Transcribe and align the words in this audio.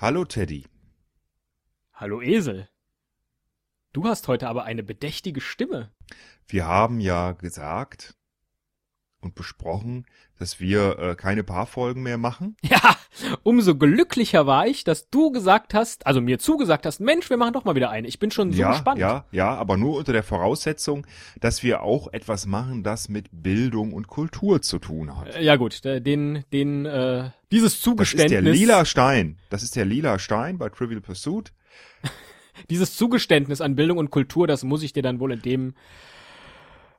Hallo 0.00 0.24
Teddy. 0.24 0.64
Hallo 1.92 2.22
Esel. 2.22 2.68
Du 3.92 4.04
hast 4.04 4.28
heute 4.28 4.48
aber 4.48 4.62
eine 4.62 4.84
bedächtige 4.84 5.40
Stimme. 5.40 5.90
Wir 6.46 6.68
haben 6.68 7.00
ja 7.00 7.32
gesagt 7.32 8.16
und 9.20 9.34
besprochen, 9.34 10.06
dass 10.38 10.60
wir 10.60 10.98
äh, 10.98 11.14
keine 11.16 11.42
Paarfolgen 11.42 12.02
mehr 12.02 12.18
machen. 12.18 12.56
Ja, 12.68 12.96
umso 13.42 13.74
glücklicher 13.74 14.46
war 14.46 14.66
ich, 14.66 14.84
dass 14.84 15.08
du 15.10 15.32
gesagt 15.32 15.74
hast, 15.74 16.06
also 16.06 16.20
mir 16.20 16.38
zugesagt 16.38 16.86
hast, 16.86 17.00
Mensch, 17.00 17.28
wir 17.30 17.36
machen 17.36 17.54
doch 17.54 17.64
mal 17.64 17.74
wieder 17.74 17.90
eine. 17.90 18.06
Ich 18.06 18.18
bin 18.20 18.30
schon 18.30 18.52
so 18.52 18.60
ja, 18.60 18.72
gespannt. 18.72 19.00
ja, 19.00 19.24
ja, 19.32 19.54
aber 19.54 19.76
nur 19.76 19.96
unter 19.96 20.12
der 20.12 20.22
Voraussetzung, 20.22 21.06
dass 21.40 21.62
wir 21.62 21.82
auch 21.82 22.12
etwas 22.12 22.46
machen, 22.46 22.84
das 22.84 23.08
mit 23.08 23.26
Bildung 23.32 23.92
und 23.92 24.06
Kultur 24.06 24.62
zu 24.62 24.78
tun 24.78 25.16
hat. 25.16 25.34
Äh, 25.34 25.42
Ja 25.42 25.56
gut, 25.56 25.84
äh, 25.84 26.00
den, 26.00 26.44
den, 26.52 26.86
äh, 26.86 27.30
dieses 27.50 27.72
Das 27.72 27.78
ist 27.78 27.82
Zugeständnis, 27.82 28.30
der 28.30 28.42
lila 28.42 28.84
Stein. 28.84 29.38
Das 29.50 29.62
ist 29.62 29.74
der 29.74 29.84
lila 29.84 30.18
Stein 30.18 30.58
bei 30.58 30.68
Trivial 30.68 31.00
Pursuit. 31.00 31.52
dieses 32.70 32.96
Zugeständnis 32.96 33.60
an 33.60 33.74
Bildung 33.74 33.98
und 33.98 34.10
Kultur, 34.10 34.46
das 34.46 34.62
muss 34.62 34.82
ich 34.82 34.92
dir 34.92 35.02
dann 35.02 35.18
wohl 35.18 35.32
in 35.32 35.42
dem, 35.42 35.74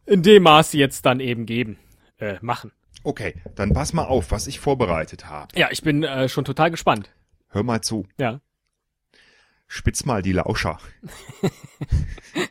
in 0.05 0.23
dem 0.23 0.43
Maße 0.43 0.77
jetzt 0.77 1.05
dann 1.05 1.20
eben 1.20 1.45
geben, 1.45 1.77
äh, 2.19 2.37
machen. 2.41 2.71
Okay, 3.03 3.35
dann 3.55 3.73
pass 3.73 3.93
mal 3.93 4.05
auf, 4.05 4.31
was 4.31 4.47
ich 4.47 4.59
vorbereitet 4.59 5.27
habe. 5.27 5.57
Ja, 5.57 5.69
ich 5.71 5.81
bin 5.81 6.03
äh, 6.03 6.27
schon 6.29 6.45
total 6.45 6.69
gespannt. 6.71 7.11
Hör 7.49 7.63
mal 7.63 7.81
zu. 7.81 8.07
Ja. 8.17 8.41
Spitz 9.67 10.05
mal 10.05 10.21
die 10.21 10.33
Lauscher. 10.33 10.79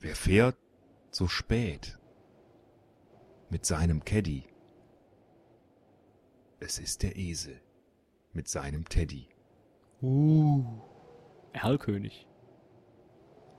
Wer 0.00 0.14
fährt 0.14 0.56
so 1.10 1.26
spät 1.26 1.98
mit 3.50 3.66
seinem 3.66 4.04
Caddy? 4.04 4.44
Es 6.60 6.78
ist 6.78 7.02
der 7.02 7.16
Esel 7.16 7.60
mit 8.32 8.48
seinem 8.48 8.88
Teddy. 8.88 9.28
Uh. 10.00 10.64
Erlkönig. 11.52 12.26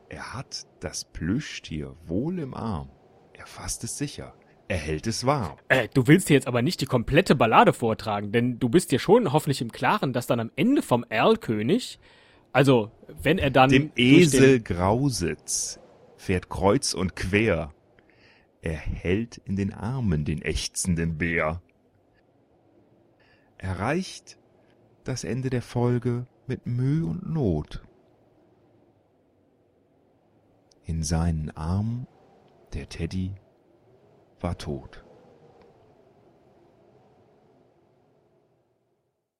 Er 0.10 0.34
hat 0.34 0.66
das 0.80 1.06
Plüschtier 1.06 1.96
wohl 2.06 2.40
im 2.40 2.54
Arm. 2.54 2.90
Er 3.34 3.46
fasst 3.46 3.84
es 3.84 3.98
sicher. 3.98 4.34
Er 4.68 4.78
hält 4.78 5.08
es 5.08 5.26
warm. 5.26 5.58
Äh, 5.68 5.88
du 5.94 6.08
willst 6.08 6.30
dir 6.30 6.36
jetzt 6.36 6.48
aber 6.48 6.62
nicht 6.62 6.82
die 6.82 6.86
komplette 6.86 7.36
Ballade 7.36 7.74
vortragen, 7.74 8.32
denn 8.32 8.60
du 8.60 8.70
bist 8.70 8.92
dir 8.92 9.00
schon 9.00 9.34
hoffentlich 9.34 9.62
im 9.62 9.72
Klaren, 9.72 10.14
dass 10.14 10.28
dann 10.28 10.40
am 10.40 10.52
Ende 10.56 10.82
vom 10.82 11.04
Erlkönig, 11.10 12.00
also 12.52 12.92
wenn 13.08 13.40
er 13.40 13.50
dann 13.50 13.70
Dem 13.70 13.92
Esel 13.96 14.60
Grausitz 14.60 15.80
fährt 16.18 16.50
kreuz 16.50 16.94
und 16.94 17.16
quer. 17.16 17.74
Er 18.62 18.76
hält 18.76 19.38
in 19.38 19.56
den 19.56 19.74
Armen 19.74 20.26
den 20.26 20.42
ächzenden 20.42 21.18
Bär. 21.18 21.62
Erreicht 23.58 24.38
das 25.10 25.24
Ende 25.24 25.50
der 25.50 25.64
Folge 25.64 26.28
mit 26.46 26.68
Mühe 26.68 27.04
und 27.04 27.28
Not. 27.28 27.82
In 30.86 31.02
seinen 31.02 31.50
Armen 31.58 32.06
der 32.76 32.88
Teddy 32.90 33.34
war 34.40 34.56
tot. 34.60 35.04